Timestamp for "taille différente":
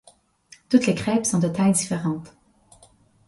1.47-2.33